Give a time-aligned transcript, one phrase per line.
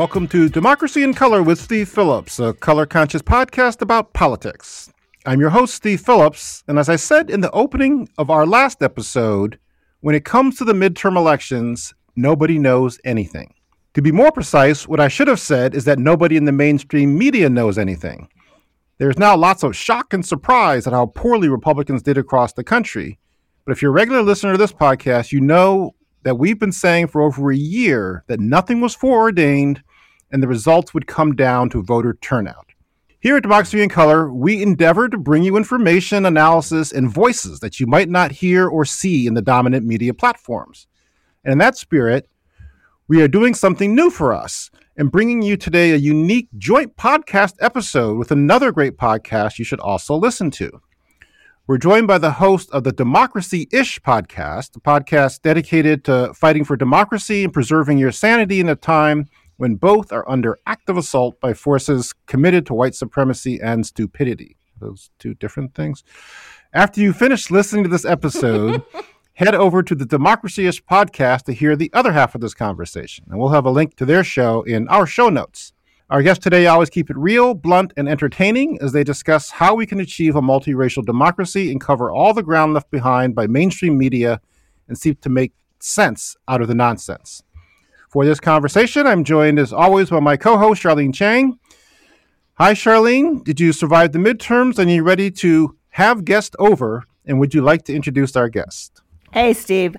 [0.00, 4.90] Welcome to Democracy in Color with Steve Phillips, a color conscious podcast about politics.
[5.26, 8.82] I'm your host, Steve Phillips, and as I said in the opening of our last
[8.82, 9.58] episode,
[10.00, 13.52] when it comes to the midterm elections, nobody knows anything.
[13.92, 17.18] To be more precise, what I should have said is that nobody in the mainstream
[17.18, 18.26] media knows anything.
[18.96, 23.18] There's now lots of shock and surprise at how poorly Republicans did across the country.
[23.66, 27.08] But if you're a regular listener to this podcast, you know that we've been saying
[27.08, 29.82] for over a year that nothing was foreordained
[30.30, 32.66] and the results would come down to voter turnout.
[33.20, 37.78] Here at Democracy in Color, we endeavor to bring you information, analysis, and voices that
[37.78, 40.86] you might not hear or see in the dominant media platforms.
[41.44, 42.30] And in that spirit,
[43.08, 47.56] we are doing something new for us and bringing you today a unique joint podcast
[47.60, 50.80] episode with another great podcast you should also listen to.
[51.66, 56.64] We're joined by the host of the Democracy Ish podcast, a podcast dedicated to fighting
[56.64, 59.26] for democracy and preserving your sanity in a time
[59.60, 64.56] when both are under active assault by forces committed to white supremacy and stupidity.
[64.80, 66.02] Those two different things.
[66.72, 68.82] After you finish listening to this episode,
[69.34, 73.26] head over to the Democracy Ish podcast to hear the other half of this conversation.
[73.28, 75.74] And we'll have a link to their show in our show notes.
[76.08, 79.84] Our guests today always keep it real, blunt, and entertaining as they discuss how we
[79.84, 84.40] can achieve a multiracial democracy and cover all the ground left behind by mainstream media
[84.88, 87.42] and seek to make sense out of the nonsense.
[88.10, 91.60] For this conversation, I'm joined as always by my co host, Charlene Chang.
[92.54, 93.44] Hi, Charlene.
[93.44, 97.04] Did you survive the midterms and are you ready to have guests over?
[97.24, 99.00] And would you like to introduce our guest?
[99.32, 99.96] Hey, Steve.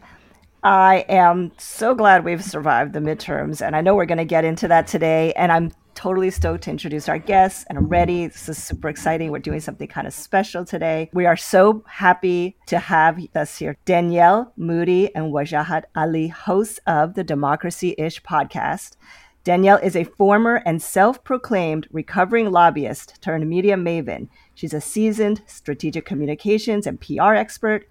[0.62, 4.44] I am so glad we've survived the midterms, and I know we're going to get
[4.44, 5.32] into that today.
[5.34, 5.72] And I'm
[6.02, 8.26] totally stoked to introduce our guests and I'm ready.
[8.26, 9.30] This is super exciting.
[9.30, 11.12] We're doing something kind of special today.
[11.14, 17.14] We are so happy to have us here Danielle Moodie and Wajahat Ali, hosts of
[17.14, 18.98] the Democracy Ish podcast.
[19.44, 24.28] Danielle is a former and self proclaimed recovering lobbyist turned media maven.
[24.56, 27.88] She's a seasoned strategic communications and PR expert,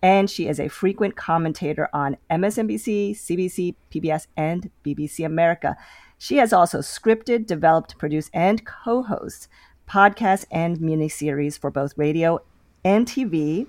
[0.00, 5.76] and she is a frequent commentator on MSNBC, CBC, PBS, and BBC America.
[6.18, 9.48] She has also scripted, developed, produced, and co hosts
[9.88, 12.40] podcasts and miniseries for both radio
[12.84, 13.66] and TV.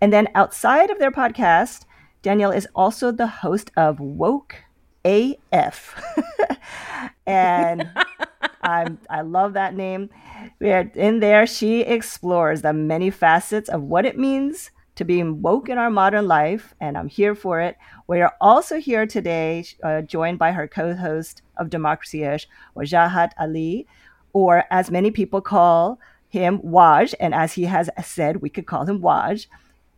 [0.00, 1.86] And then outside of their podcast,
[2.22, 4.56] Danielle is also the host of Woke
[5.04, 5.94] AF.
[7.26, 7.88] and
[8.62, 10.10] I'm, I love that name.
[10.60, 15.78] In there, she explores the many facets of what it means to being woke in
[15.78, 17.76] our modern life, and I'm here for it.
[18.06, 23.30] We are also here today, uh, joined by her co host of Democracy Ish, Wajahat
[23.38, 23.86] Ali,
[24.32, 25.98] or as many people call
[26.28, 27.14] him, Waj.
[27.20, 29.46] And as he has said, we could call him Waj.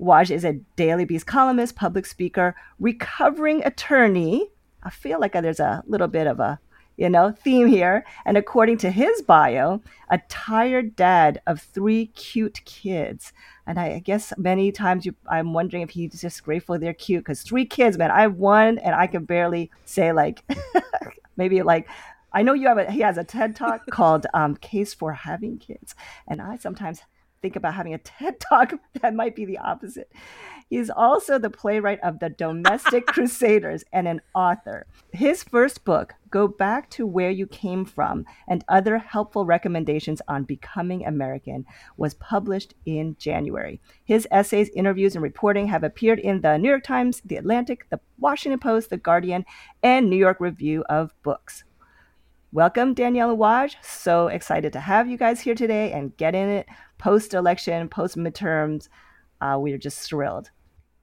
[0.00, 4.48] Waj is a Daily Beast columnist, public speaker, recovering attorney.
[4.82, 6.58] I feel like there's a little bit of a
[6.96, 8.04] you know, theme here.
[8.24, 9.80] And according to his bio,
[10.10, 13.32] a tired dad of three cute kids.
[13.66, 17.42] And I guess many times you, I'm wondering if he's just grateful they're cute because
[17.42, 18.10] three kids, man.
[18.10, 20.42] I have one, and I can barely say like,
[21.36, 21.88] maybe like.
[22.36, 22.90] I know you have a.
[22.90, 25.94] He has a TED talk called um, "Case for Having Kids,"
[26.26, 27.00] and I sometimes
[27.44, 28.72] think about having a TED talk
[29.02, 30.10] that might be the opposite.
[30.70, 34.86] He's also the playwright of The Domestic Crusaders and an author.
[35.12, 40.44] His first book, Go Back to Where You Came From, and other helpful recommendations on
[40.44, 41.66] becoming American,
[41.98, 43.78] was published in January.
[44.06, 48.00] His essays, interviews, and reporting have appeared in the New York Times, The Atlantic, The
[48.18, 49.44] Washington Post, The Guardian,
[49.82, 51.64] and New York Review of Books.
[52.54, 53.74] Welcome, Danielle and Waj.
[53.82, 58.16] So excited to have you guys here today and get in it post election, post
[58.16, 58.88] midterms.
[59.40, 60.52] Uh, we are just thrilled.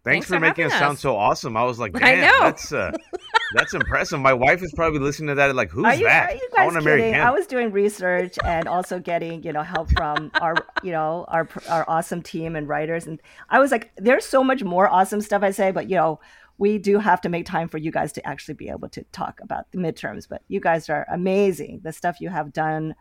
[0.06, 1.58] Thanks, Thanks for, for making us, sound so awesome.
[1.58, 2.94] I was like, damn, that's uh,
[3.54, 4.22] that's impressive.
[4.22, 6.30] My wife is probably listening to that like, who's are you, that?
[6.30, 7.16] Are you guys I kidding?
[7.16, 11.50] I was doing research and also getting you know help from our you know our
[11.68, 15.44] our awesome team and writers, and I was like, there's so much more awesome stuff
[15.44, 16.22] I say, but you know
[16.62, 19.40] we do have to make time for you guys to actually be able to talk
[19.42, 20.30] about the midterms.
[20.30, 21.82] But you guys are amazing.
[21.84, 22.94] The stuff you have done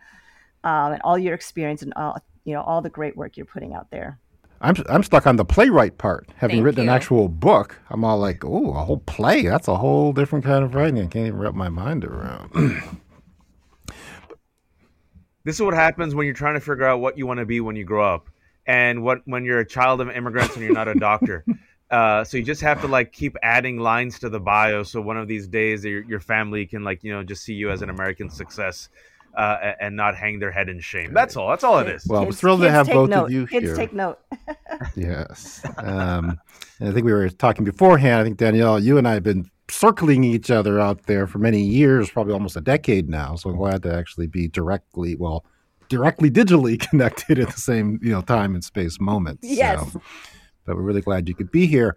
[0.64, 3.74] um, and all your experience and all you know all the great work you're putting
[3.74, 4.18] out there.
[4.62, 6.30] I'm I'm stuck on the playwright part.
[6.36, 6.90] Having Thank written you.
[6.90, 9.42] an actual book, I'm all like, oh, a whole play.
[9.42, 10.98] That's a whole different kind of writing.
[10.98, 12.50] I can't even wrap my mind around.
[15.44, 17.60] this is what happens when you're trying to figure out what you want to be
[17.60, 18.30] when you grow up,
[18.64, 21.44] and what when you're a child of immigrants and you're not a doctor.
[21.90, 25.16] Uh, so you just have to like keep adding lines to the bio, so one
[25.16, 27.90] of these days your, your family can like you know just see you as an
[27.90, 28.88] American success.
[29.34, 31.14] uh, and not hang their head in shame.
[31.14, 31.48] That's all.
[31.48, 32.06] That's all it is.
[32.06, 33.26] Well, we're thrilled to have both note.
[33.26, 33.76] of you kids here.
[33.76, 34.19] take note.
[34.96, 35.64] yes.
[35.78, 36.38] Um,
[36.81, 38.20] and I think we were talking beforehand.
[38.20, 41.60] I think Danielle, you and I have been circling each other out there for many
[41.60, 43.36] years, probably almost a decade now.
[43.36, 45.44] So I'm glad to actually be directly, well,
[45.88, 49.40] directly digitally connected at the same you know time and space moment.
[49.43, 49.93] Yes.
[49.93, 50.02] So,
[50.70, 51.96] but we're really glad you could be here.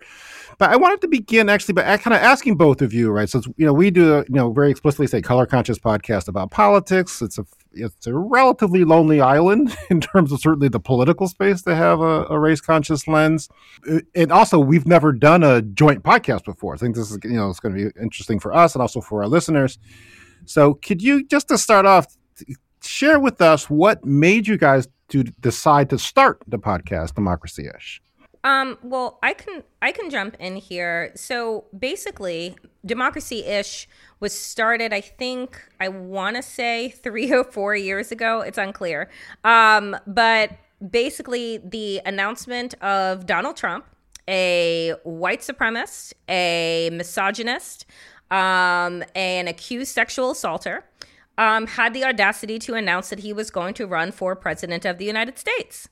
[0.58, 3.30] But I wanted to begin actually by kind of asking both of you, right?
[3.30, 7.22] So you know, we do you know very explicitly say color conscious podcast about politics.
[7.22, 11.75] It's a it's a relatively lonely island in terms of certainly the political space to
[11.75, 13.50] have a, a race conscious lens.
[13.90, 16.74] Uh, and also, we've never done a joint podcast before.
[16.74, 19.02] I think this is you know it's going to be interesting for us and also
[19.02, 19.78] for our listeners.
[20.46, 22.08] So, could you just to start off
[22.86, 28.02] share with us what made you guys to decide to start the podcast Democracy Ish?
[28.44, 31.12] Um, well, I can I can jump in here.
[31.16, 32.56] So basically,
[32.86, 33.88] Democracy Ish
[34.19, 34.92] was started.
[34.92, 38.42] I think I want to say three or four years ago.
[38.42, 39.10] It's unclear.
[39.44, 40.51] Um, but
[40.92, 43.86] basically, the announcement of Donald Trump,
[44.28, 47.86] a white supremacist, a misogynist,
[48.30, 50.84] um, an accused sexual assaulter,
[51.38, 54.98] um, had the audacity to announce that he was going to run for president of
[54.98, 55.88] the United States.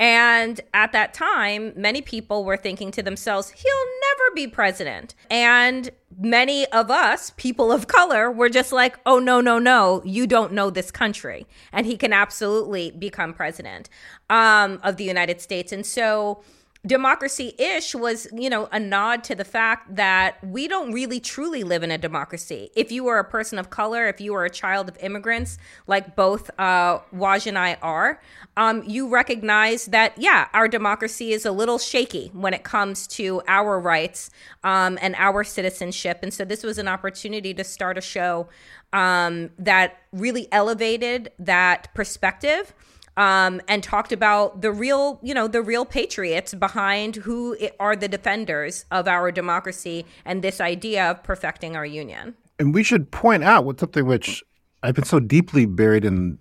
[0.00, 5.14] And at that time, many people were thinking to themselves, he'll never be president.
[5.28, 10.28] And many of us, people of color, were just like, oh, no, no, no, you
[10.28, 11.46] don't know this country.
[11.72, 13.88] And he can absolutely become president
[14.30, 15.72] um, of the United States.
[15.72, 16.44] And so,
[16.88, 21.62] democracy ish was, you know, a nod to the fact that we don't really truly
[21.62, 22.70] live in a democracy.
[22.74, 26.16] If you are a person of color, if you are a child of immigrants, like
[26.16, 28.20] both uh, Waj and I are,
[28.56, 33.42] um, you recognize that, yeah, our democracy is a little shaky when it comes to
[33.46, 34.30] our rights
[34.64, 36.20] um, and our citizenship.
[36.22, 38.48] And so this was an opportunity to start a show
[38.92, 42.72] um, that really elevated that perspective
[43.18, 48.06] um, and talked about the real, you know, the real patriots behind who are the
[48.08, 52.36] defenders of our democracy and this idea of perfecting our union.
[52.60, 54.42] And we should point out what something which
[54.84, 56.38] I've been so deeply buried in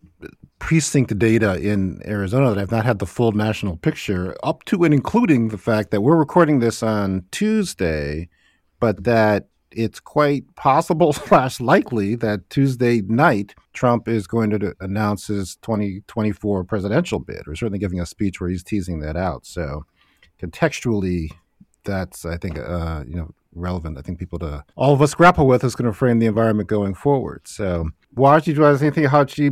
[0.60, 4.94] precinct data in Arizona that I've not had the full national picture, up to and
[4.94, 8.30] including the fact that we're recording this on Tuesday,
[8.80, 15.28] but that it's quite possible slash likely that Tuesday night Trump is going to announce
[15.28, 19.46] his 2024 presidential bid, or certainly giving a speech where he's teasing that out.
[19.46, 19.86] So
[20.42, 21.32] contextually,
[21.84, 23.98] that's I think uh, you know relevant.
[23.98, 26.70] I think people to all of us grapple with is going to frame the environment
[26.70, 27.42] going forward.
[27.48, 29.52] So, Waj, did you have anything how she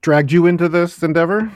[0.00, 1.50] dragged you into this endeavor?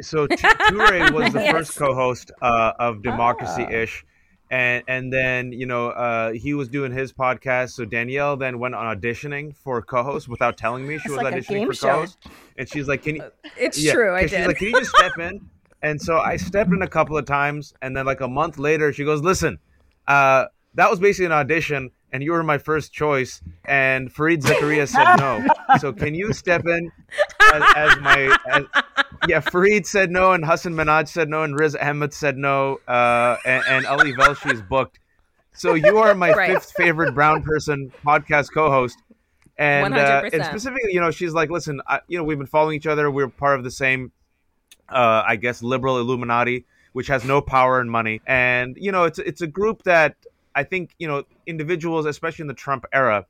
[0.00, 1.52] So Toure was the Yes.
[1.52, 4.04] first co-host uh, of Democracy Ish,
[4.50, 7.70] and and then you know uh, he was doing his podcast.
[7.70, 11.34] So Danielle then went on auditioning for co-host without telling me she It's was like
[11.34, 11.88] auditioning for show.
[11.88, 12.18] co-host,
[12.56, 13.24] and she's like, "Can you?"
[13.56, 14.30] It's Yeah, true, I did.
[14.30, 15.40] She's like, "Can you just step in?"
[15.82, 18.92] And so I stepped in a couple of times, and then like a month later,
[18.92, 19.58] she goes, "Listen,
[20.06, 20.44] uh,
[20.74, 25.16] that was basically an audition, and you were my first choice." And Fareed Zakaria said
[25.16, 25.46] no.
[25.80, 26.92] So can you step in
[27.54, 28.36] as, as my?
[28.50, 28.64] As,
[29.28, 33.36] yeah, Fareed said no, and Hasan Minhaj said no, and Riz Ahmed said no, uh,
[33.44, 34.98] and, and Ali Velshi is booked.
[35.52, 36.52] So you are my Right.
[36.52, 38.96] fifth favorite brown person podcast co-host.
[39.58, 42.76] And, uh, and specifically, you know, she's like, listen, I, you know, we've been following
[42.76, 43.10] each other.
[43.10, 44.10] We're part of the same
[44.90, 48.20] uh, I guess, liberal Illuminati, which has no power and money.
[48.26, 50.16] And you know, it's it's a group that
[50.54, 53.26] I think you know individuals, especially in the Trump era,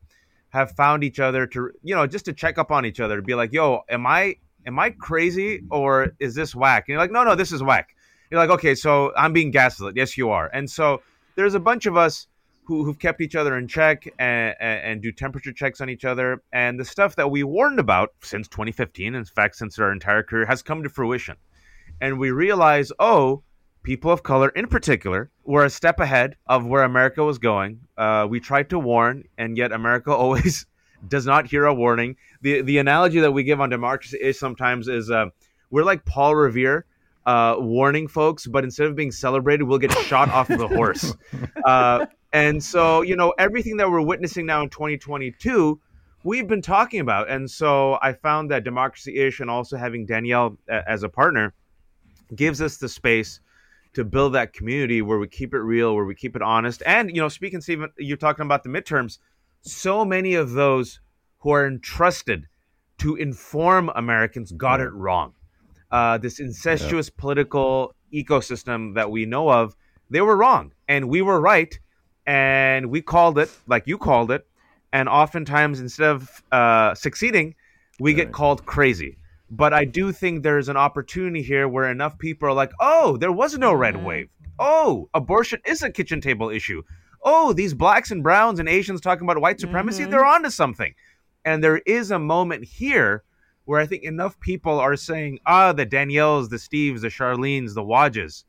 [0.50, 3.22] have found each other to you know just to check up on each other to
[3.22, 6.84] be like, yo, am I am I crazy or is this whack?
[6.86, 7.94] And you're like, no, no, this is whack.
[8.30, 9.96] You're like, okay, so I'm being gaslit.
[9.96, 10.50] Yes, you are.
[10.52, 11.02] And so
[11.34, 12.28] there's a bunch of us
[12.64, 16.04] who, who've kept each other in check and, and, and do temperature checks on each
[16.04, 16.42] other.
[16.52, 20.46] And the stuff that we warned about since 2015, in fact, since our entire career,
[20.46, 21.36] has come to fruition.
[22.00, 23.42] And we realize, oh,
[23.82, 27.80] people of color in particular were a step ahead of where America was going.
[27.98, 30.66] Uh, we tried to warn, and yet America always
[31.08, 32.16] does not hear a warning.
[32.42, 35.26] The the analogy that we give on democracy is sometimes is uh,
[35.70, 36.86] we're like Paul Revere.
[37.26, 41.14] Uh, warning folks, but instead of being celebrated, we'll get shot off the horse.
[41.66, 45.78] Uh, and so, you know, everything that we're witnessing now in 2022,
[46.24, 47.28] we've been talking about.
[47.28, 51.52] And so I found that Democracy Ish and also having Danielle a- as a partner
[52.34, 53.40] gives us the space
[53.92, 56.82] to build that community where we keep it real, where we keep it honest.
[56.86, 59.18] And, you know, speaking, Stephen, you're talking about the midterms.
[59.62, 61.00] So many of those
[61.38, 62.46] who are entrusted
[62.98, 65.34] to inform Americans got it wrong.
[65.90, 69.74] Uh, this incestuous political ecosystem that we know of,
[70.10, 70.72] they were wrong.
[70.88, 71.78] And we were right.
[72.26, 74.46] And we called it, like you called it.
[74.92, 77.54] And oftentimes, instead of uh, succeeding,
[77.98, 79.16] we get called crazy.
[79.50, 83.32] But I do think there's an opportunity here where enough people are like, oh, there
[83.32, 84.04] was no red Mm-hmm.
[84.04, 84.28] wave.
[84.58, 86.82] Oh, abortion is a kitchen table issue.
[87.22, 90.10] Oh, these blacks and browns and Asians talking about white supremacy, Mm-hmm.
[90.10, 90.94] they're onto something.
[91.44, 93.22] And there is a moment here
[93.64, 97.82] where I think enough people are saying, ah, the Danielles, the Steves, the Charlene's, the
[97.82, 98.44] Wadges,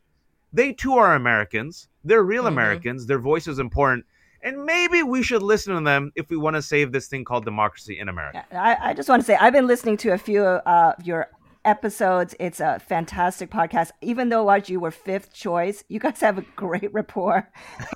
[0.53, 1.87] they too are Americans.
[2.03, 3.05] They're real Americans.
[3.05, 4.05] Their voice is important.
[4.43, 7.45] And maybe we should listen to them if we want to save this thing called
[7.45, 8.43] democracy in America.
[8.51, 11.29] I, I just want to say I've been listening to a few uh, of your
[11.65, 12.35] episodes.
[12.39, 13.91] It's a fantastic podcast.
[14.01, 17.49] Even though Waj, you were fifth choice, you guys have a great rapport.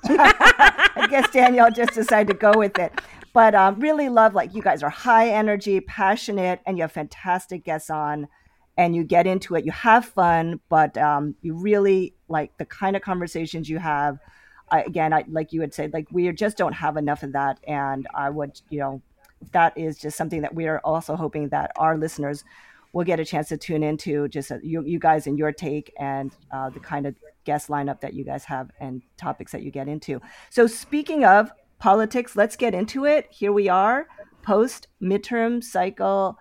[0.04, 3.00] I guess Danielle just decided to go with it.
[3.32, 7.64] But um, really love like you guys are high energy, passionate, and you have fantastic
[7.64, 8.28] guests on.
[8.78, 12.94] And you get into it, you have fun, but um, you really like the kind
[12.94, 14.18] of conversations you have.
[14.70, 17.58] I, again, I, like you had said, like we just don't have enough of that.
[17.66, 19.02] And I would, you know,
[19.52, 22.44] that is just something that we are also hoping that our listeners
[22.92, 25.92] will get a chance to tune into just uh, you, you guys and your take
[25.98, 27.14] and uh, the kind of
[27.44, 30.20] guest lineup that you guys have and topics that you get into.
[30.50, 33.26] So speaking of politics, let's get into it.
[33.30, 34.06] Here we are,
[34.42, 36.38] post midterm cycle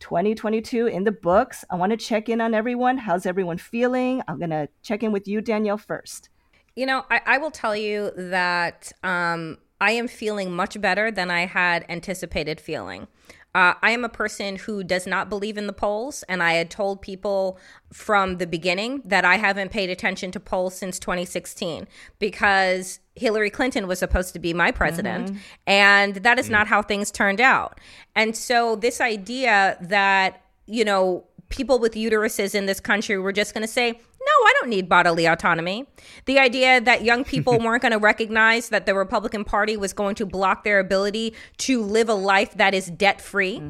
[0.00, 1.64] 2022 in the books.
[1.70, 2.98] I want to check in on everyone.
[2.98, 4.22] How's everyone feeling?
[4.28, 6.28] I'm going to check in with you, Danielle, first.
[6.74, 11.30] You know, I, I will tell you that um, I am feeling much better than
[11.30, 13.08] I had anticipated feeling.
[13.56, 16.70] Uh, I am a person who does not believe in the polls, and I had
[16.70, 17.58] told people
[17.90, 23.86] from the beginning that I haven't paid attention to polls since 2016 because Hillary Clinton
[23.86, 27.80] was supposed to be my president, and that is not how things turned out.
[28.14, 33.54] And so, this idea that, you know, people with uteruses in this country were just
[33.54, 34.00] going to say,
[34.44, 35.86] I don't need bodily autonomy.
[36.26, 40.14] The idea that young people weren't going to recognize that the Republican Party was going
[40.16, 43.62] to block their ability to live a life that is debt free.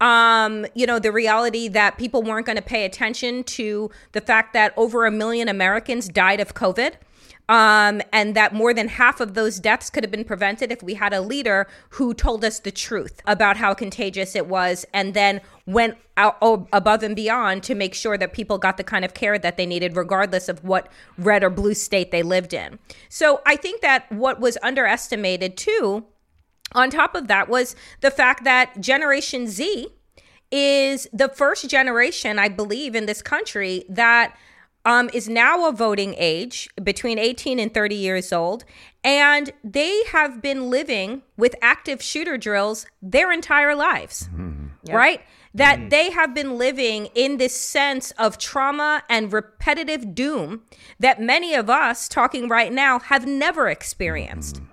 [0.00, 4.52] Um, you know, the reality that people weren't going to pay attention to the fact
[4.52, 6.94] that over a million Americans died of COVID.
[7.48, 10.94] Um, and that more than half of those deaths could have been prevented if we
[10.94, 15.40] had a leader who told us the truth about how contagious it was and then
[15.64, 19.14] went out oh, above and beyond to make sure that people got the kind of
[19.14, 22.78] care that they needed, regardless of what red or blue state they lived in.
[23.08, 26.04] So I think that what was underestimated too,
[26.72, 29.88] on top of that, was the fact that Generation Z
[30.50, 34.36] is the first generation, I believe, in this country that
[34.84, 38.64] um, is now a voting age between 18 and 30 years old.
[39.04, 44.92] And they have been living with active shooter drills their entire lives, mm-hmm.
[44.92, 45.20] right?
[45.54, 45.88] That mm-hmm.
[45.88, 50.62] they have been living in this sense of trauma and repetitive doom
[50.98, 54.56] that many of us talking right now have never experienced.
[54.56, 54.64] Mm-hmm.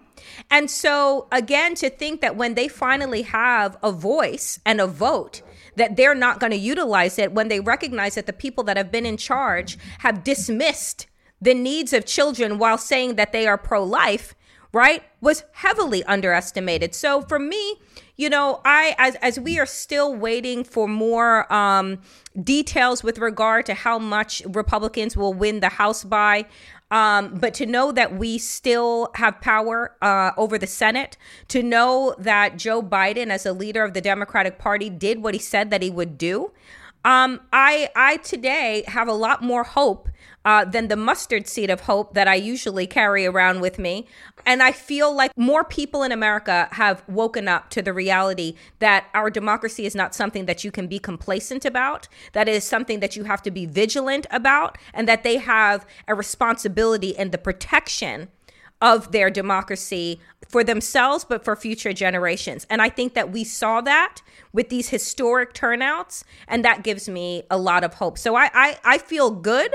[0.50, 5.42] And so, again, to think that when they finally have a voice and a vote,
[5.76, 8.92] that they're not going to utilize it when they recognize that the people that have
[8.92, 11.08] been in charge have dismissed
[11.42, 14.36] the needs of children while saying that they are pro life,
[14.72, 16.96] right, was heavily underestimated.
[16.96, 17.80] So for me,
[18.18, 22.00] you know, I as as we are still waiting for more um,
[22.42, 26.46] details with regard to how much Republicans will win the House by,
[26.96, 31.18] um, but to know that we still have power uh, over the Senate,
[31.50, 35.40] to know that Joe Biden, as a leader of the Democratic Party, did what he
[35.42, 36.54] said that he would do.
[37.04, 40.08] Um, I I today have a lot more hope
[40.46, 44.08] uh, than the mustard seed of hope that I usually carry around with me,
[44.46, 49.08] and I feel like more people in America have woken up to the reality that
[49.14, 52.08] our democracy is not something that you can be complacent about.
[52.34, 56.16] That is something that you have to be vigilant about, and that they have a
[56.16, 58.30] responsibility in the protection
[58.82, 62.68] of their democracy for themselves, but for future generations.
[62.70, 64.22] And I think that we saw that
[64.54, 68.18] with these historic turnouts, and that gives me a lot of hope.
[68.18, 69.74] So I, I, I feel good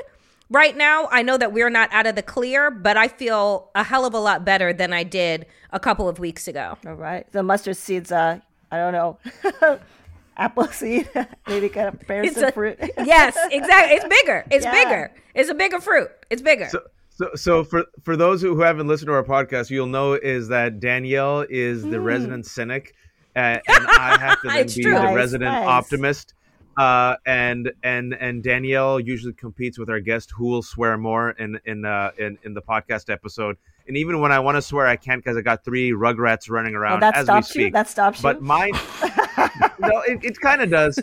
[0.51, 1.09] right now.
[1.11, 4.15] I know that we're not out of the clear, but I feel a hell of
[4.15, 6.77] a lot better than I did a couple of weeks ago.
[6.87, 7.31] All right.
[7.33, 8.41] The mustard seeds, uh,
[8.71, 9.19] I don't know,
[10.37, 11.09] apple seed,
[11.49, 12.79] maybe kind of bear It's some a- fruit.
[13.05, 13.97] yes, exactly.
[13.97, 14.45] It's bigger.
[14.51, 14.73] It's Yeah.
[14.85, 15.13] bigger.
[15.35, 16.11] It's a bigger fruit.
[16.31, 16.69] It's bigger.
[16.69, 16.81] So,
[17.11, 20.49] so, so for for those who, who haven't listened to our podcast, you'll know is
[20.49, 22.95] that Danielle is the resident cynic,
[23.37, 24.95] uh, and I have to then be true.
[24.95, 25.67] the Nice, resident nice.
[25.67, 26.35] optimist.
[26.81, 31.59] Uh, and and and Danielle usually competes with our guest who will swear more in
[31.67, 33.57] in uh, in, in the podcast episode.
[33.87, 36.75] And even when I want to swear, I can't because I got three Rugrats running
[36.75, 37.71] around that as we stops you?
[37.71, 38.41] That stops but you?
[38.41, 38.73] But mine
[39.79, 40.99] no it, it kind of does.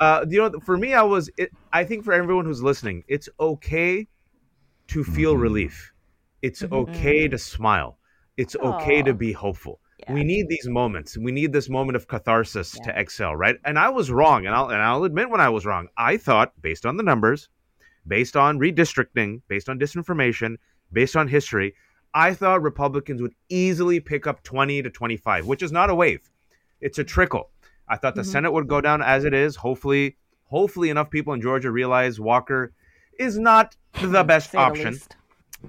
[0.00, 3.28] Uh you know for me i was it, i think for everyone who's listening it's
[3.38, 4.08] okay
[4.88, 5.92] to feel relief.
[6.40, 7.98] It's okay to smile.
[8.38, 10.14] It's okay to be hopeful Yeah.
[10.14, 11.18] We need these moments.
[11.18, 12.92] We need this moment of catharsis yeah.
[12.92, 13.56] to excel, right?
[13.64, 15.88] And I was wrong, and I'll and I'll admit when I was wrong.
[15.96, 17.48] I thought, based on the numbers,
[18.06, 20.56] based on redistricting, based on disinformation,
[20.92, 21.74] based on history,
[22.14, 26.30] I thought Republicans would easily pick up 20 to 25, which is not a wave.
[26.80, 27.50] It's a trickle.
[27.88, 28.30] I thought the mm-hmm.
[28.30, 29.56] Senate would go down as it is.
[29.56, 32.72] Hopefully, hopefully enough people in Georgia realize Walker
[33.18, 34.98] is not the best option.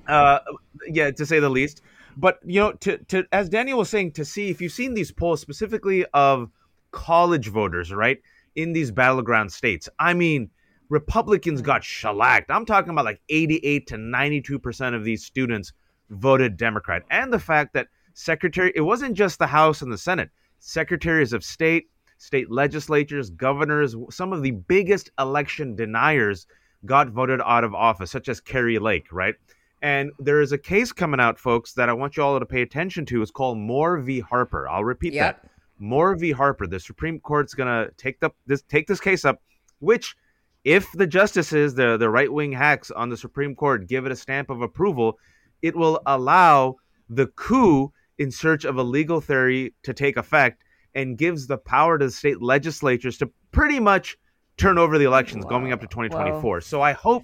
[0.05, 0.39] The uh,
[0.88, 1.81] yeah, to say the least.
[2.18, 5.12] But you know, to to as Daniel was saying, to see if you've seen these
[5.12, 6.50] polls specifically of
[6.91, 8.20] college voters, right,
[8.56, 9.88] in these battleground states.
[10.00, 10.50] I mean,
[10.89, 11.65] Republicans hmm.
[11.65, 12.51] got shellacked.
[12.51, 15.74] I'm talking about like 88 to 92 percent of these students
[16.10, 20.30] voted Democrat, and the fact that secretary, it wasn't just the House and the Senate,
[20.60, 26.46] secretaries of state, state legislatures, governors, some of the biggest election deniers
[26.86, 29.36] got voted out of office, such as Kari Lake, right?
[29.81, 32.61] And there is a case coming out, folks, that I want you all to pay
[32.61, 33.21] attention to.
[33.21, 34.19] It's called Moore v.
[34.19, 34.69] Harper.
[34.69, 35.41] I'll repeat yep.
[35.41, 35.51] that.
[35.79, 36.31] Moore v.
[36.31, 36.67] Harper.
[36.67, 39.41] The Supreme Court's gonna take the this take this case up,
[39.79, 40.15] which
[40.63, 44.15] if the justices, the, the right wing hacks on the Supreme Court, give it a
[44.15, 45.17] stamp of approval,
[45.61, 46.75] it will allow
[47.09, 51.97] the coup in search of a legal theory to take effect and gives the power
[51.97, 54.17] to the state legislatures to pretty much
[54.57, 56.41] turn over the elections going up to 2024.
[56.41, 56.59] Wow.
[56.59, 57.23] So I hope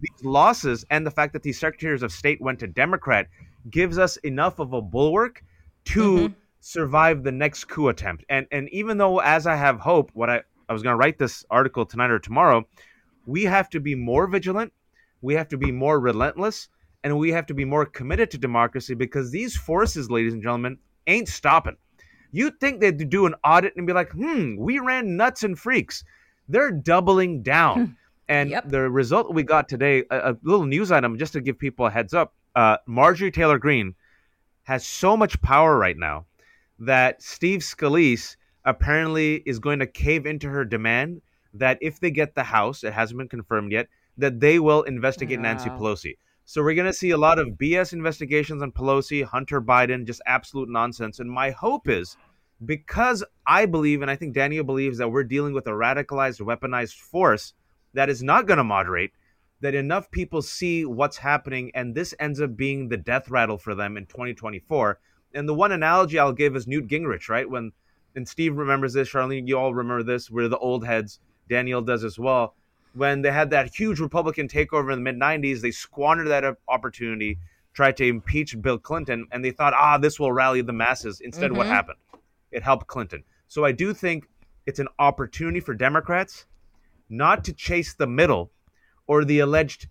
[0.00, 3.28] these losses and the fact that these secretaries of state went to Democrat
[3.70, 5.42] gives us enough of a bulwark
[5.86, 6.34] to mm-hmm.
[6.60, 8.24] survive the next coup attempt.
[8.28, 11.18] And and even though as I have hope, what I I was going to write
[11.18, 12.66] this article tonight or tomorrow.
[13.26, 14.72] We have to be more vigilant.
[15.22, 16.68] We have to be more relentless.
[17.04, 20.78] And we have to be more committed to democracy because these forces, ladies and gentlemen,
[21.06, 21.76] ain't stopping.
[22.32, 26.04] You'd think they'd do an audit and be like, hmm, we ran nuts and freaks.
[26.48, 27.96] They're doubling down.
[28.28, 28.68] And yep.
[28.68, 31.90] the result we got today, a, a, little news item just to give people a
[31.90, 33.94] heads up uh, Marjorie Taylor Greene
[34.64, 36.26] has so much power right now
[36.78, 41.22] that Steve Scalise apparently is going to cave into her demand
[41.54, 45.38] that if they get the House, it hasn't been confirmed yet, that they will investigate
[45.38, 45.44] wow.
[45.44, 46.16] Nancy Pelosi.
[46.44, 50.22] So we're going to see a lot of BS investigations on Pelosi, Hunter Biden, just
[50.26, 51.20] absolute nonsense.
[51.20, 52.16] And my hope is
[52.64, 56.94] because I believe, and I think Daniel believes, that we're dealing with a radicalized, weaponized
[56.94, 57.52] force
[57.94, 59.12] that is not going to moderate,
[59.60, 63.74] that enough people see what's happening, and this ends up being the death rattle for
[63.74, 65.00] them in 2024.
[65.34, 67.48] And the one analogy I'll give is Newt Gingrich, right?
[67.48, 67.72] When
[68.14, 70.30] and Steve remembers this, Charlene, you all remember this.
[70.30, 71.20] We're the old heads.
[71.48, 72.54] Daniel does as well.
[72.94, 77.38] When they had that huge Republican takeover in the mid 90s, they squandered that opportunity,
[77.74, 81.20] tried to impeach Bill Clinton, and they thought, ah, this will rally the masses.
[81.20, 81.58] Instead, mm-hmm.
[81.58, 81.98] what happened?
[82.50, 83.22] It helped Clinton.
[83.46, 84.26] So I do think
[84.66, 86.46] it's an opportunity for Democrats
[87.08, 88.50] not to chase the middle
[89.06, 89.88] or the alleged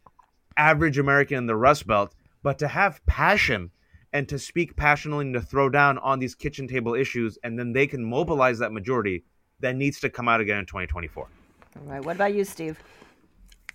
[0.58, 3.72] average American in the Rust Belt, but to have passion
[4.14, 7.74] and to speak passionately and to throw down on these kitchen table issues, and then
[7.74, 9.24] they can mobilize that majority
[9.60, 11.24] that needs to come out again in 2024.
[11.24, 12.04] All right.
[12.04, 12.82] What about you, Steve?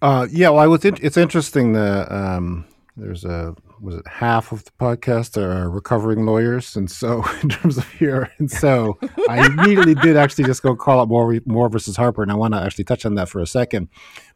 [0.01, 0.85] Uh, yeah, well, I was.
[0.85, 2.65] In, it's interesting that um,
[2.97, 7.77] there's a was it half of the podcast are recovering lawyers, and so in terms
[7.77, 11.97] of here, and so I immediately did actually just go call up Moore Moore versus
[11.97, 13.89] Harper, and I want to actually touch on that for a second.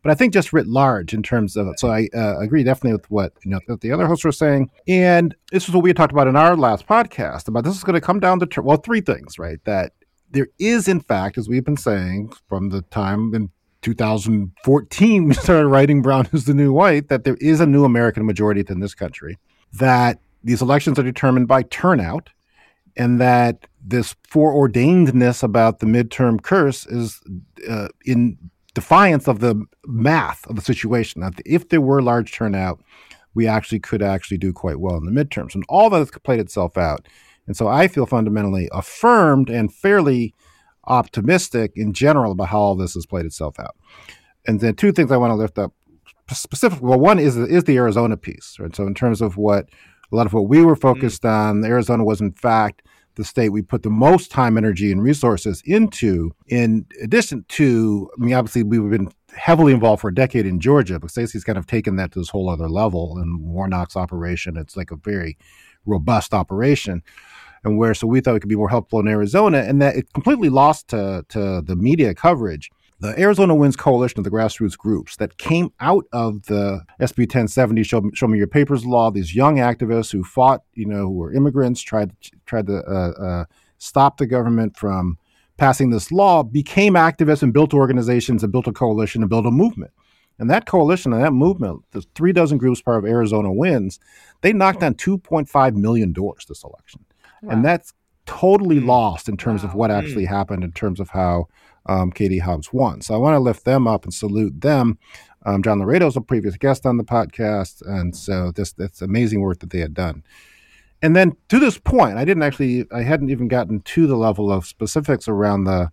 [0.02, 3.10] But I think just writ large in terms of so I uh, agree definitely with
[3.10, 6.12] what you know what the other hosts were saying, and this is what we talked
[6.12, 8.78] about in our last podcast about this is going to come down to ter- well
[8.78, 9.60] three things, right?
[9.64, 9.92] That
[10.30, 13.50] there is in fact, as we've been saying from the time in
[13.86, 18.26] 2014 we started writing Brown is the New White that there is a new American
[18.26, 19.38] majority in this country,
[19.74, 22.30] that these elections are determined by turnout,
[22.96, 27.22] and that this foreordainedness about the midterm curse is
[27.70, 28.36] uh, in
[28.74, 31.20] defiance of the math of the situation.
[31.20, 32.82] That if there were large turnout,
[33.34, 36.40] we actually could actually do quite well in the midterms, and all that has played
[36.40, 37.06] itself out.
[37.46, 40.34] And so I feel fundamentally affirmed and fairly
[40.86, 43.76] optimistic in general about how all this has played itself out.
[44.46, 45.72] And then two things I want to lift up
[46.30, 46.88] specifically.
[46.88, 48.74] Well, one is is the Arizona piece, right?
[48.74, 49.68] So in terms of what
[50.12, 51.30] a lot of what we were focused mm.
[51.30, 52.82] on, Arizona was in fact
[53.16, 56.32] the state we put the most time, energy, and resources into.
[56.48, 61.00] In addition to, I mean, obviously we've been heavily involved for a decade in Georgia,
[61.00, 63.18] but Stacey's kind of taken that to this whole other level.
[63.18, 65.38] In Warnock's operation, it's like a very
[65.86, 67.02] robust operation
[67.64, 70.12] and where so we thought it could be more helpful in Arizona, and that it
[70.12, 72.70] completely lost to to the media coverage.
[72.98, 77.82] The Arizona Wins Coalition of the grassroots groups that came out of the SB 1070
[77.82, 81.32] Show, Show Me Your Papers law, these young activists who fought, you know, who were
[81.32, 82.12] immigrants, tried
[82.46, 83.44] tried to uh, uh,
[83.76, 85.18] stop the government from
[85.58, 89.50] passing this law, became activists and built organizations and built a coalition and built a
[89.50, 89.92] movement.
[90.38, 93.98] And that coalition and that movement, the three dozen groups part of Arizona Wins,
[94.42, 97.05] they knocked on 2.5 million doors this election.
[97.42, 97.52] Wow.
[97.52, 97.92] And that's
[98.26, 99.68] totally lost in terms wow.
[99.68, 100.28] of what actually mm.
[100.28, 101.46] happened in terms of how
[101.86, 103.00] um, Katie Hobbs won.
[103.00, 104.98] So I want to lift them up and salute them.
[105.44, 109.40] Um, John Laredo is a previous guest on the podcast, and so this that's amazing
[109.40, 110.24] work that they had done.
[111.02, 114.50] And then to this point, I didn't actually, I hadn't even gotten to the level
[114.50, 115.92] of specifics around the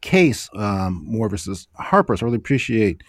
[0.00, 2.16] case, um, Moore versus Harper.
[2.16, 3.02] So I really appreciate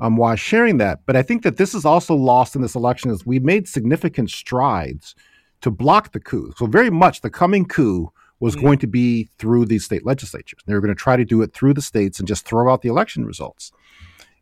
[0.00, 1.00] um, Waj sharing that.
[1.06, 4.30] But I think that this is also lost in this election is we made significant
[4.30, 5.14] strides
[5.60, 6.52] to block the coup.
[6.56, 8.64] So very much the coming coup was mm-hmm.
[8.64, 10.60] going to be through these state legislatures.
[10.66, 12.82] They were going to try to do it through the states and just throw out
[12.82, 13.72] the election results.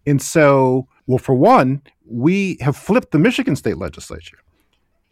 [0.07, 4.39] And so, well, for one, we have flipped the Michigan state legislature.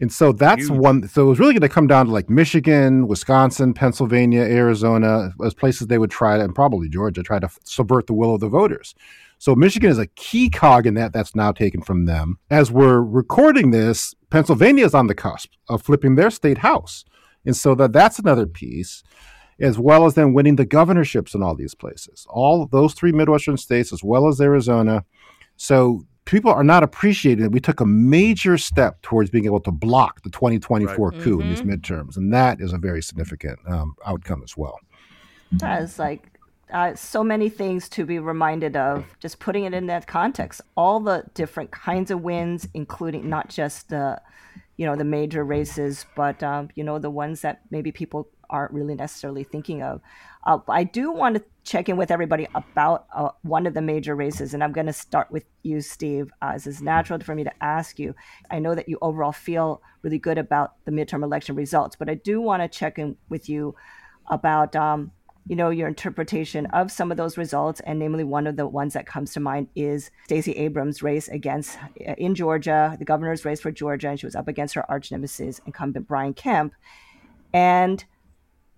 [0.00, 0.78] And so that's Huge.
[0.78, 1.08] one.
[1.08, 5.54] So it was really going to come down to like Michigan, Wisconsin, Pennsylvania, Arizona, as
[5.54, 8.48] places they would try to, and probably Georgia, try to subvert the will of the
[8.48, 8.94] voters.
[9.38, 11.12] So Michigan is a key cog in that.
[11.12, 12.38] That's now taken from them.
[12.50, 17.04] As we're recording this, Pennsylvania is on the cusp of flipping their state house,
[17.44, 19.02] and so that that's another piece,
[19.60, 22.26] as well as then winning the governorships in all these places.
[22.30, 25.04] All those three Midwestern states, as well as Arizona.
[25.56, 29.70] So people are not appreciating that we took a major step towards being able to
[29.70, 31.20] block the 2024 right.
[31.20, 31.40] coup mm-hmm.
[31.42, 31.70] in these mm-hmm.
[31.70, 34.78] midterms, and that is a very significant um, outcome as well.
[35.52, 36.35] That is like
[36.72, 39.04] uh, so many things to be reminded of.
[39.20, 43.88] Just putting it in that context, all the different kinds of wins, including not just
[43.88, 44.20] the,
[44.76, 48.72] you know, the major races, but um, you know the ones that maybe people aren't
[48.72, 50.00] really necessarily thinking of.
[50.44, 54.14] Uh, I do want to check in with everybody about uh, one of the major
[54.14, 57.42] races, and I'm going to start with you, Steve, uh, as is natural for me
[57.44, 58.14] to ask you.
[58.50, 62.14] I know that you overall feel really good about the midterm election results, but I
[62.14, 63.74] do want to check in with you
[64.28, 65.10] about, um,
[65.48, 68.94] you know, your interpretation of some of those results, and namely one of the ones
[68.94, 73.60] that comes to mind is Stacey Abrams' race against uh, in Georgia, the governor's race
[73.60, 76.74] for Georgia, and she was up against her arch nemesis, incumbent Brian Kemp,
[77.52, 78.04] and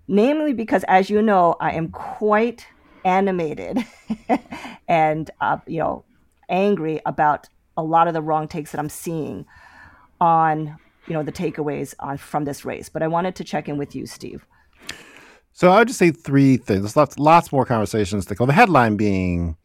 [0.07, 2.66] namely because, as you know, I am quite
[3.04, 3.78] animated
[4.88, 6.04] and uh, you know
[6.48, 9.46] angry about a lot of the wrong takes that I'm seeing
[10.20, 10.76] on
[11.07, 12.88] you know the takeaways on from this race.
[12.88, 14.46] But I wanted to check in with you, Steve.
[15.59, 16.83] So I would just say three things.
[16.83, 18.47] There's lots, lots more conversations to go.
[18.47, 19.57] The headline being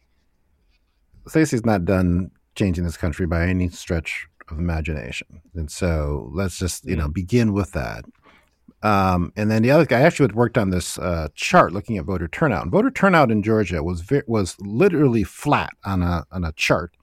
[1.27, 5.43] Stacey's not done changing this country by any stretch of imagination.
[5.53, 8.05] And so let's just, you know, begin with that.
[8.81, 12.05] Um, and then the other guy actually had worked on this uh, chart looking at
[12.05, 12.63] voter turnout.
[12.63, 16.97] And voter turnout in Georgia was was literally flat on a on a chart.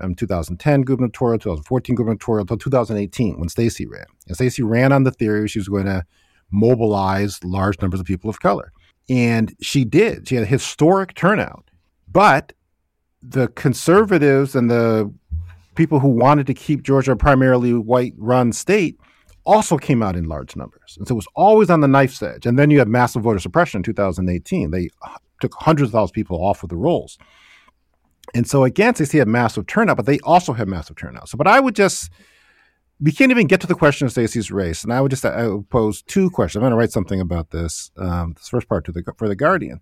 [0.00, 4.04] Um, 2010 gubernatorial, 2014 gubernatorial, until 2018 when Stacey ran.
[4.26, 6.04] And Stacey ran on the theory she was going to
[6.50, 8.72] mobilize large numbers of people of color,
[9.08, 10.28] and she did.
[10.28, 11.70] She had a historic turnout,
[12.10, 12.52] but
[13.22, 15.12] the conservatives and the
[15.74, 18.98] people who wanted to keep Georgia a primarily white-run state
[19.44, 20.96] also came out in large numbers.
[20.98, 22.46] And so it was always on the knife's edge.
[22.46, 24.70] And then you had massive voter suppression in 2018.
[24.70, 24.90] They
[25.40, 27.16] took hundreds of thousands of people off of the rolls.
[28.34, 31.28] And so again, they see a massive turnout, but they also have massive turnout.
[31.28, 32.10] So, but I would just,
[33.00, 34.82] we can't even get to the question of Stacey's race.
[34.82, 36.56] And I would just I would pose two questions.
[36.56, 39.36] I'm going to write something about this, um, this first part to the, for The
[39.36, 39.80] Guardian.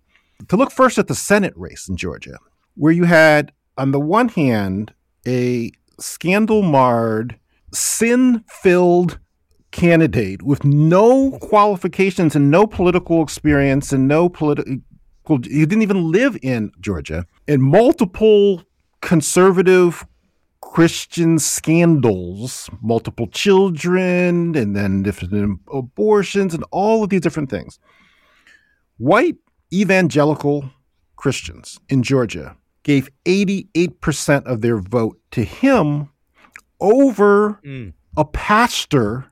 [0.49, 2.37] To look first at the Senate race in Georgia,
[2.75, 4.93] where you had, on the one hand,
[5.25, 7.39] a scandal marred,
[7.73, 9.19] sin filled
[9.71, 14.77] candidate with no qualifications and no political experience and no political
[15.27, 18.63] he didn't even live in Georgia and multiple
[19.01, 20.05] conservative
[20.73, 27.79] Christian scandals, multiple children, and then different abortions, and all of these different things.
[28.97, 29.37] White
[29.73, 30.69] evangelical
[31.15, 36.09] Christians in Georgia gave 88% of their vote to him
[36.79, 37.93] over mm.
[38.15, 39.31] a pastor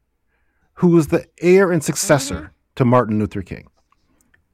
[0.76, 2.54] who was the heir and successor mm-hmm.
[2.76, 3.67] to Martin Luther King.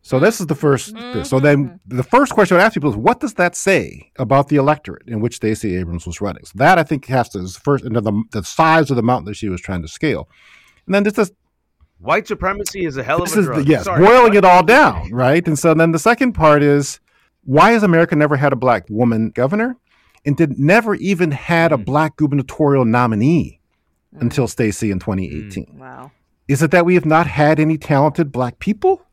[0.04, 1.24] So this is the 1st mm-hmm.
[1.24, 4.48] So then the first question I would ask people is, what does that say about
[4.48, 6.44] the electorate in which Stacey Abrams was running?
[6.46, 9.26] So that I think has to is first into the, the size of the mountain
[9.26, 10.28] that she was trying to scale.
[10.88, 11.32] And then this is
[12.00, 13.64] white supremacy is a hell of a drug.
[13.64, 15.46] The, yes, Sorry, boiling it all down, right?
[15.46, 17.00] And so then the second part is,
[17.44, 19.78] why has America never had a black woman governor,
[20.26, 21.86] and did never even had a mm.
[21.86, 23.62] black gubernatorial nominee?
[24.16, 24.22] mm.
[24.22, 25.66] until Stacey in 2018.
[25.66, 25.74] Mm.
[25.76, 26.12] Wow.
[26.48, 29.06] Is it that we have not had any talented black people?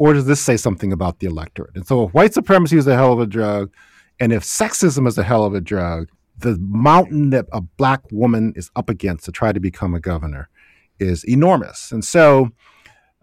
[0.00, 1.76] Or does this say something about the electorate?
[1.76, 3.70] And so if white supremacy is a hell of a drug,
[4.18, 6.08] and if sexism is a hell of a drug,
[6.38, 10.48] the mountain that a black woman is up against to try to become a governor
[10.98, 11.92] is enormous.
[11.92, 12.48] And so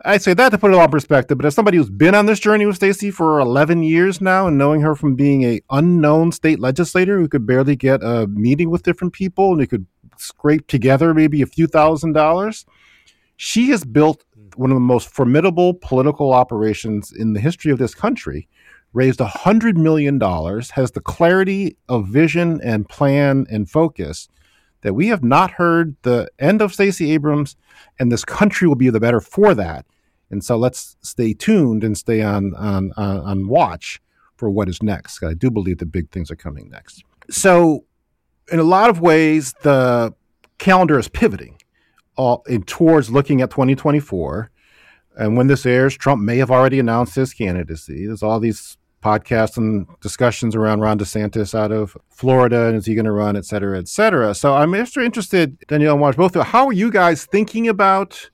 [0.06, 2.28] I say that to put it all in perspective, but as somebody who's been on
[2.28, 6.32] this journey with Stacey for 11 years now and knowing her from being a unknown
[6.32, 9.88] state legislator who could barely get a meeting with different people and who could
[10.18, 12.68] scrape together maybe a few thousand dollars,
[13.36, 14.24] she has built
[14.58, 18.48] one of the most formidable political operations in the history of this country,
[18.94, 24.28] raised $100 million, has the clarity of vision and plan and focus
[24.82, 27.56] that we have not heard the end of Stacey Abrams,
[28.00, 29.86] and this country will be the better for that.
[30.30, 34.02] And so let's stay tuned and stay on on on, on watch
[34.36, 35.24] for what is next.
[35.24, 37.04] I do believe the big things are coming next.
[37.30, 37.86] So,
[38.52, 40.14] in a lot of ways, the
[40.58, 41.60] calendar is pivoting
[42.18, 44.52] all in, towards looking at 2024.
[45.18, 48.06] And when this airs, Trump may have already announced his candidacy.
[48.06, 52.96] There's all these podcasts and discussions around Ron DeSantis out of Florida and is he
[52.96, 54.36] going to run, et cetera, et cetera.
[54.36, 58.30] So I'm interested, Danielle and Waj, both of how are you guys thinking about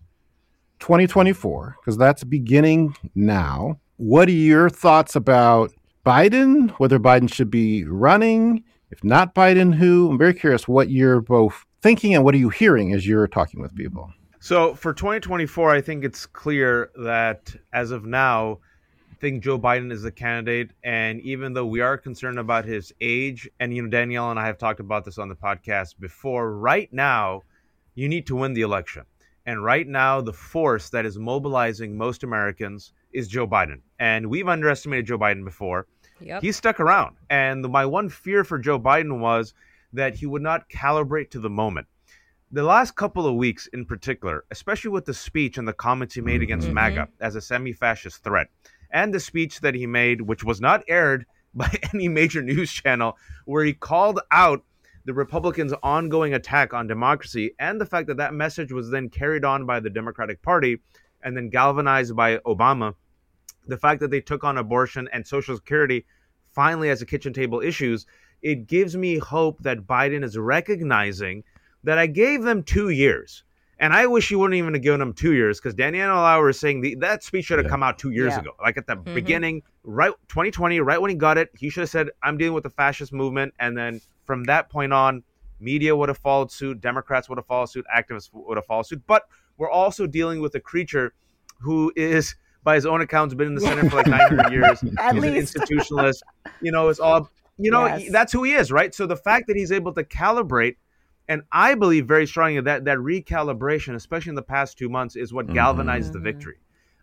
[0.80, 1.78] 2024?
[1.80, 3.80] Because that's beginning now.
[3.98, 5.72] What are your thoughts about
[6.06, 8.64] Biden, whether Biden should be running?
[8.90, 10.12] If not Biden, who?
[10.12, 13.62] I'm very curious what you're both thinking and what are you hearing as you're talking
[13.62, 14.10] with people?
[14.40, 18.60] So for 2024, I think it's clear that as of now,
[19.12, 20.72] I think Joe Biden is the candidate.
[20.84, 24.46] And even though we are concerned about his age, and you know, Danielle and I
[24.46, 27.42] have talked about this on the podcast before, right now,
[27.96, 29.04] you need to win the election.
[29.46, 33.82] And right now, the force that is mobilizing most Americans is Joe Biden.
[34.00, 35.88] And we've underestimated Joe Biden before.
[36.22, 36.42] Yep.
[36.44, 37.18] He stuck around.
[37.30, 39.54] And my one fear for Joe Biden was
[39.94, 41.88] that he would not calibrate to the moment.
[42.52, 46.22] The last couple of weeks, in particular, especially with the speech and the comments he
[46.22, 46.76] made against mm-hmm.
[46.76, 48.48] MAGA as a semi fascist threat,
[48.92, 51.26] and the speech that he made, which was not aired
[51.56, 54.64] by any major news channel, where he called out
[55.06, 59.44] the Republicans' ongoing attack on democracy and the fact that that message was then carried
[59.44, 60.80] on by the Democratic Party
[61.22, 62.96] and then galvanized by Obama.
[63.68, 66.06] The fact that they took on abortion and Social Security
[66.52, 68.06] finally as a kitchen table issues,
[68.44, 71.44] it gives me hope that Biden is recognizing
[71.84, 73.44] that I gave them two years.
[73.80, 76.60] And I wish you wouldn't even have given them two years because Danielle Lauer is
[76.60, 77.72] saying the, that speech should have yeah.
[77.72, 78.40] come out two years yeah.
[78.40, 78.52] ago.
[78.62, 79.14] Like at the mm-hmm.
[79.14, 82.64] beginning, right 2020, right when he got it, he should have said, I'm dealing with
[82.64, 83.54] the fascist movement.
[83.60, 85.24] And then from that point on,
[85.60, 89.02] media would have followed suit, Democrats would have followed suit, activists would have followed suit.
[89.08, 89.24] But
[89.58, 91.14] we're also dealing with a creature
[91.60, 94.84] who is, by his own accounts, been in the Senate for like 900 years.
[94.98, 95.56] At he's least.
[95.56, 96.22] an institutionalist.
[96.62, 98.12] You know, it's all, you know, yes.
[98.12, 98.94] that's who he is, right?
[98.94, 100.78] So the fact that he's able to calibrate,
[101.28, 105.34] and I believe very strongly that that recalibration, especially in the past two months, is
[105.34, 106.24] what galvanized mm-hmm.
[106.24, 106.58] the victory.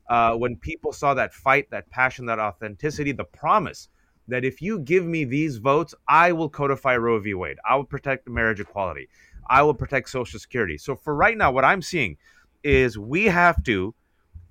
[0.09, 3.89] Uh, when people saw that fight, that passion, that authenticity, the promise
[4.27, 7.35] that if you give me these votes, I will codify Roe v.
[7.35, 7.59] Wade.
[7.69, 9.09] I will protect marriage equality.
[9.49, 10.79] I will protect Social Security.
[10.79, 12.17] So for right now, what I'm seeing
[12.63, 13.95] is we have to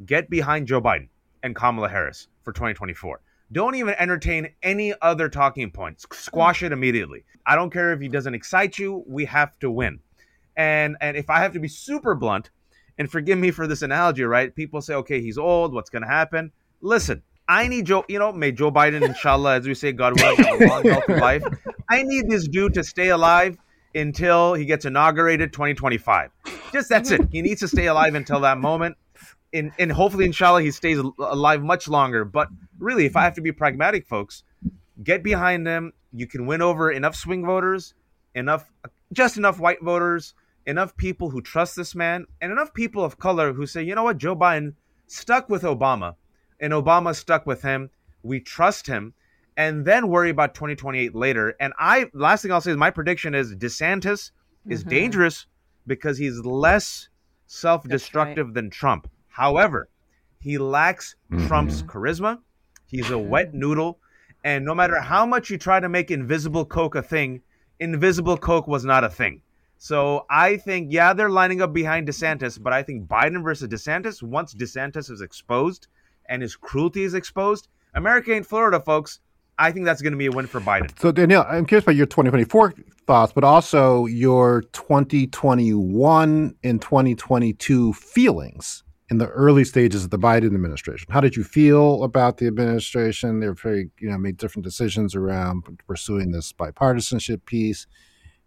[0.05, 1.09] get behind Joe Biden
[1.43, 3.21] and Kamala Harris for 2024.
[3.51, 6.05] Don't even entertain any other talking points.
[6.12, 7.23] Squash it immediately.
[7.45, 9.03] I don't care if he doesn't excite you.
[9.07, 9.99] We have to win.
[10.55, 12.51] And and if I have to be super blunt,
[12.99, 14.53] and forgive me for this analogy, right?
[14.53, 15.73] People say, okay, he's old.
[15.73, 16.51] What's going to happen?
[16.81, 20.63] Listen, I need Joe, you know, may Joe Biden, inshallah, as we say, God willing,
[20.63, 21.43] a long, healthy life.
[21.89, 23.57] I need this dude to stay alive
[23.95, 26.29] until he gets inaugurated 2025.
[26.73, 27.21] Just that's it.
[27.31, 28.97] He needs to stay alive until that moment.
[29.53, 32.23] And, and hopefully, inshallah, he stays alive much longer.
[32.23, 34.43] But really, if I have to be pragmatic, folks,
[35.03, 35.93] get behind him.
[36.12, 37.93] You can win over enough swing voters,
[38.35, 38.71] enough,
[39.13, 40.33] just enough white voters,
[40.65, 44.03] enough people who trust this man, and enough people of color who say, you know
[44.03, 44.73] what, Joe Biden
[45.07, 46.15] stuck with Obama
[46.59, 47.89] and Obama stuck with him.
[48.23, 49.13] We trust him,
[49.55, 51.55] and then worry about 2028 later.
[51.59, 54.31] And I, last thing I'll say is my prediction is DeSantis
[54.67, 54.89] is mm-hmm.
[54.89, 55.45] dangerous
[55.88, 57.09] because he's less
[57.47, 58.53] self-destructive right.
[58.53, 59.09] than Trump.
[59.39, 59.88] However,
[60.41, 61.47] he lacks mm-hmm.
[61.47, 62.39] Trump's charisma.
[62.88, 63.97] He's a wet noodle,
[64.43, 67.41] and no matter how much you try to make Invisible Coke a thing,
[67.80, 69.41] Invisible Coke was not a thing.
[69.78, 74.21] So I think, yeah, they're lining up behind DeSantis, but I think Biden versus DeSantis,
[74.21, 75.88] once DeSantis is exposed,
[76.25, 79.21] and his cruelty is exposed, America ain't Florida, folks.
[79.58, 80.91] I think that's going to be a win for Biden.
[80.99, 82.73] So, Danielle, I'm curious about your 2024
[83.08, 90.54] thoughts, but also your 2021 and 2022 feelings in the early stages of the Biden
[90.54, 91.08] administration.
[91.12, 93.39] How did you feel about the administration?
[93.39, 97.88] They were very, you know, made different decisions around pursuing this bipartisanship piece.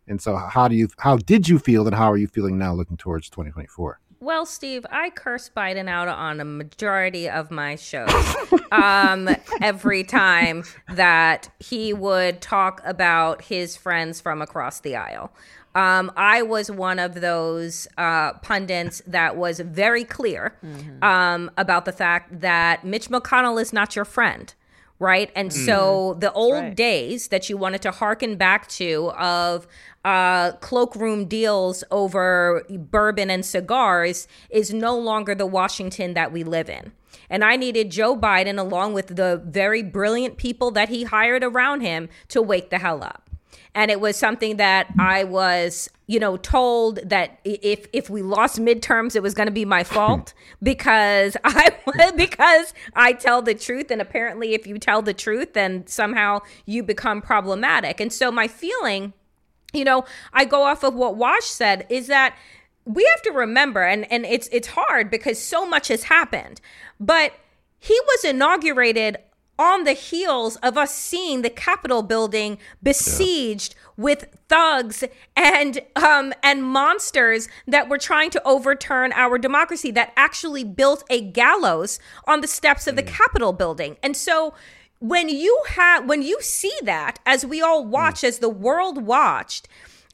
[0.07, 2.75] And so, how do you, how did you feel, and how are you feeling now,
[2.75, 4.01] looking towards 2024?
[4.20, 8.09] Well, Steve, I curse Biden out on a majority of my shows.
[8.72, 9.29] um,
[9.61, 15.33] every time that he would talk about his friends from across the aisle.
[15.74, 21.02] Um, I was one of those uh, pundits that was very clear mm-hmm.
[21.02, 24.54] um, about the fact that Mitch McConnell is not your friend
[25.02, 25.32] right?
[25.35, 25.66] And mm.
[25.66, 26.76] so the old right.
[26.76, 29.66] days that you wanted to harken back to of
[30.04, 36.70] uh, cloakroom deals over bourbon and cigars is no longer the Washington that we live
[36.70, 36.92] in.
[37.28, 41.80] And I needed Joe Biden, along with the very brilliant people that he hired around
[41.80, 43.28] him, to wake the hell up
[43.74, 48.58] and it was something that I was, you know, told that if if we lost
[48.58, 51.74] midterms, it was going to be my fault because I
[52.16, 56.82] because I tell the truth, and apparently, if you tell the truth, then somehow you
[56.82, 58.00] become problematic.
[58.00, 59.14] And so, my feeling,
[59.72, 62.37] you know, I go off of what Waj said is that
[62.85, 66.61] we have to remember, and and it's it's hard because so much has happened,
[67.00, 67.32] but
[67.78, 69.16] he was inaugurated
[69.62, 74.05] on the heels of us seeing the Capitol building besieged yeah.
[74.05, 75.05] with thugs
[75.37, 81.20] and um, and monsters that were trying to overturn our democracy that actually built a
[81.20, 83.07] gallows on the steps of the mm.
[83.07, 83.96] Capitol building.
[84.03, 84.53] And so
[84.98, 88.29] when you have when you see that as we all watch mm.
[88.29, 89.68] as the world watched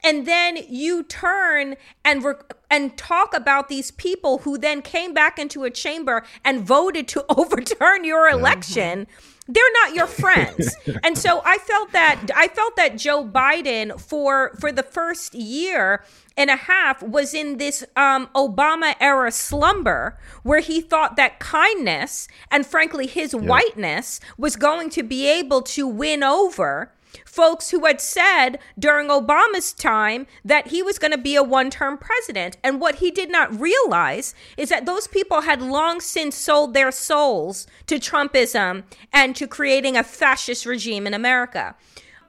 [0.04, 2.24] and then you turn and
[2.70, 7.24] and talk about these people who then came back into a chamber and voted to
[7.36, 9.06] overturn your election.
[9.50, 10.76] They're not your friends.
[11.02, 16.04] And so i felt that i felt that joe biden for for the first year
[16.36, 22.28] and a half was in this um, Obama era slumber where he thought that kindness
[22.50, 23.40] and frankly his yeah.
[23.40, 26.92] whiteness was going to be able to win over
[27.24, 31.70] folks who had said during Obama's time that he was going to be a one
[31.70, 32.56] term president.
[32.62, 36.90] And what he did not realize is that those people had long since sold their
[36.90, 41.74] souls to Trumpism and to creating a fascist regime in America.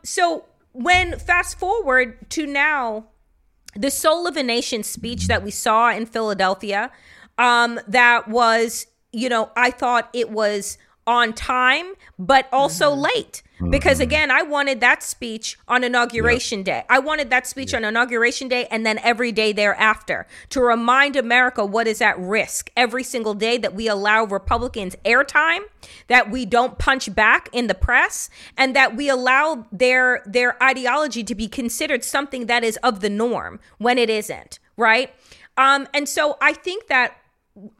[0.03, 3.05] So, when fast forward to now,
[3.75, 6.91] the Soul of a Nation speech that we saw in Philadelphia,
[7.37, 13.01] um, that was, you know, I thought it was on time, but also mm-hmm.
[13.01, 13.43] late.
[13.69, 14.03] Because mm-hmm.
[14.03, 16.85] again, I wanted that speech on inauguration day.
[16.89, 21.65] I wanted that speech on inauguration day and then every day thereafter to remind America
[21.65, 25.59] what is at risk every single day that we allow Republicans airtime,
[26.07, 31.23] that we don't punch back in the press, and that we allow their their ideology
[31.23, 35.13] to be considered something that is of the norm when it isn't, right?
[35.57, 37.17] Um, and so I think that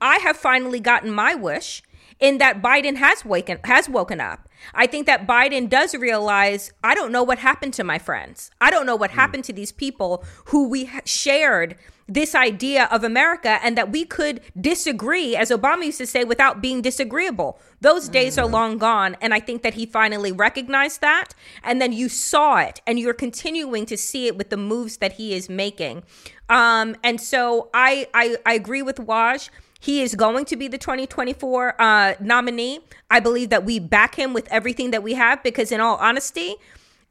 [0.02, 1.82] I have finally gotten my wish
[2.20, 4.49] in that Biden has waken has woken up.
[4.74, 8.52] I think that Biden does realize I don't know what happened to my friends.
[8.62, 9.16] I don't know what mm.
[9.16, 11.76] happened to these people who we shared
[12.10, 16.60] this idea of America and that we could disagree, as Obama used to say, without
[16.60, 17.60] being disagreeable.
[17.82, 18.44] Those days mm.
[18.44, 19.16] are long gone.
[19.22, 21.30] And I think that he finally recognized that.
[21.64, 25.14] And then you saw it and you're continuing to see it with the moves that
[25.14, 26.04] he is making.
[26.50, 29.50] Um, and so I, I, I agree with Waj.
[29.80, 32.82] He is going to be the 2024 uh, nominee.
[33.10, 36.56] I believe that we back him with everything that we have because, in all honesty,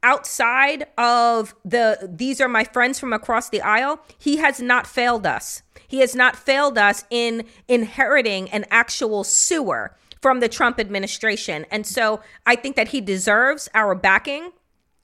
[0.03, 5.25] outside of the these are my friends from across the aisle, he has not failed
[5.25, 5.63] us.
[5.87, 11.65] He has not failed us in inheriting an actual sewer from the Trump administration.
[11.71, 14.51] And so I think that he deserves our backing.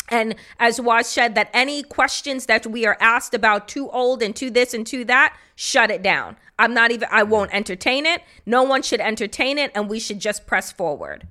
[0.09, 4.35] And as was said, that any questions that we are asked about too old and
[4.35, 6.37] to this and to that, shut it down.
[6.59, 8.21] I'm not even, I won't entertain it.
[8.45, 11.27] No one should entertain it, and we should just press forward.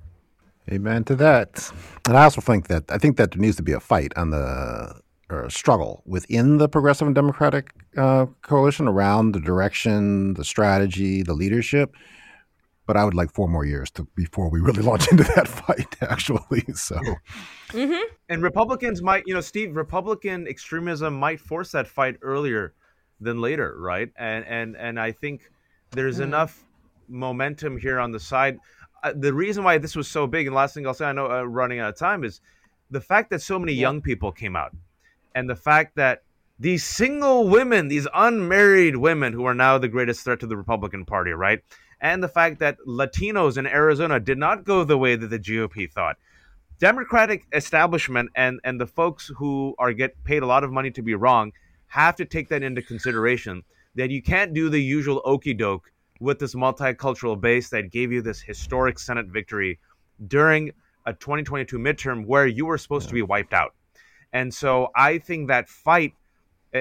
[0.71, 1.71] Amen to that.
[2.07, 4.31] And I also think that, I think that there needs to be a fight on
[4.31, 10.43] the, or a struggle within the Progressive and Democratic uh, coalition around the direction, the
[10.43, 11.95] strategy, the leadership.
[12.87, 15.95] But I would like four more years to before we really launch into that fight,
[16.01, 16.63] actually.
[16.73, 16.99] So,
[17.69, 18.13] mm-hmm.
[18.29, 22.73] and Republicans might, you know, Steve, Republican extremism might force that fight earlier
[23.19, 24.11] than later, right?
[24.17, 25.49] And and and I think
[25.91, 26.23] there's mm.
[26.23, 26.63] enough
[27.07, 28.59] momentum here on the side.
[29.03, 31.29] Uh, the reason why this was so big, and last thing I'll say, I know
[31.29, 32.41] uh, running out of time, is
[32.91, 33.81] the fact that so many yeah.
[33.81, 34.75] young people came out,
[35.33, 36.23] and the fact that
[36.59, 41.05] these single women, these unmarried women, who are now the greatest threat to the Republican
[41.05, 41.61] Party, right?
[42.01, 45.91] And the fact that Latinos in Arizona did not go the way that the GOP
[45.91, 46.17] thought.
[46.79, 51.01] Democratic establishment and and the folks who are get paid a lot of money to
[51.01, 51.53] be wrong
[51.87, 53.63] have to take that into consideration
[53.95, 55.89] that you can't do the usual okey doke
[56.19, 59.79] with this multicultural base that gave you this historic Senate victory
[60.27, 60.71] during
[61.05, 63.09] a 2022 midterm where you were supposed yeah.
[63.09, 63.73] to be wiped out.
[64.33, 66.13] And so I think that fight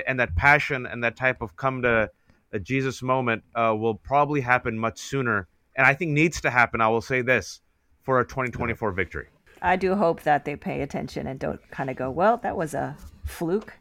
[0.07, 2.11] and that passion and that type of come to
[2.55, 5.49] a Jesus moment uh, will probably happen much sooner.
[5.77, 6.81] And I think needs to happen.
[6.81, 7.61] I will say this
[8.03, 9.27] for a 2024 victory.
[9.61, 12.73] I do hope that they pay attention and don't kind of go, well, that was
[12.75, 13.75] a fluke.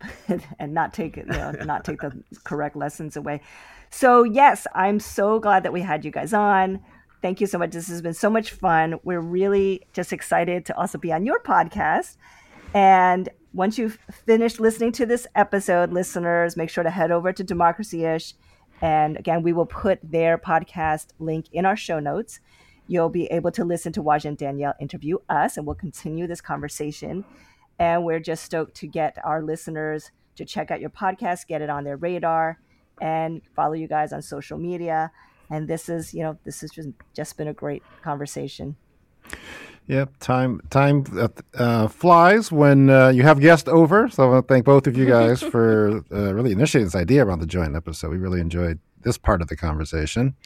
[0.58, 3.40] and not take you know, not take the correct lessons away.
[3.90, 6.80] So yes, I'm so glad that we had you guys on.
[7.22, 7.72] thank you so much.
[7.72, 8.98] This has been so much fun.
[9.04, 12.16] We're really just excited to also be on your podcast.
[12.72, 17.42] And once you've finished listening to this episode, listeners, make sure to head over to
[17.42, 18.34] Democracy Ish.
[18.80, 22.40] And again, we will put their podcast link in our show notes.
[22.86, 26.40] You'll be able to listen to Waj and Danielle interview us, and we'll continue this
[26.40, 27.24] conversation.
[27.78, 31.70] And we're just stoked to get our listeners to check out your podcast, get it
[31.70, 32.58] on their radar,
[33.00, 35.10] and follow you guys on social media.
[35.50, 38.76] And this is, you know, this has just, just been a great conversation.
[39.86, 44.08] Yep, time time uh, uh, flies when uh, you have guests over.
[44.08, 47.24] So I want to thank both of you guys for uh, really initiating this idea
[47.24, 48.10] around the joint episode.
[48.10, 50.36] We really enjoyed this part of the conversation.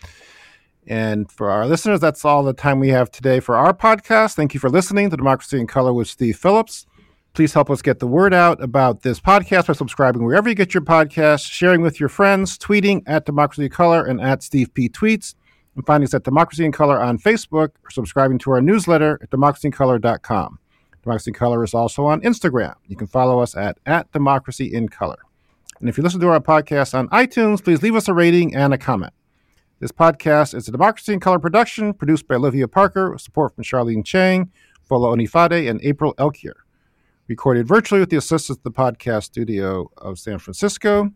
[0.86, 4.34] And for our listeners, that's all the time we have today for our podcast.
[4.34, 6.86] Thank you for listening to Democracy in Color with Steve Phillips.
[7.34, 10.72] Please help us get the word out about this podcast by subscribing wherever you get
[10.72, 14.88] your podcasts, sharing with your friends, tweeting at Democracy in Color and at Steve P.
[14.88, 15.34] Tweets,
[15.74, 19.30] and find us at Democracy in Color on Facebook or subscribing to our newsletter at
[19.30, 20.58] democracyincolor.com.
[21.02, 22.74] Democracy in Color is also on Instagram.
[22.86, 25.18] You can follow us at, at Democracy in Color.
[25.80, 28.72] And if you listen to our podcast on iTunes, please leave us a rating and
[28.72, 29.12] a comment.
[29.80, 33.64] This podcast is a Democracy in Color production produced by Olivia Parker with support from
[33.64, 34.50] Charlene Chang,
[34.88, 36.54] Fola Onifade, and April Elkier
[37.28, 41.10] recorded virtually with the assistance of the podcast studio of San Francisco.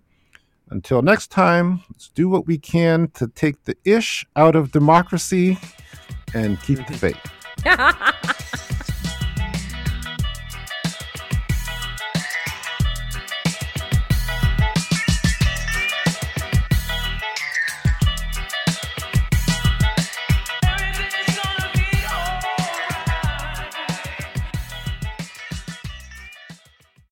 [0.71, 5.59] Until next time, let's do what we can to take the ish out of democracy
[6.35, 8.65] and keep the faith.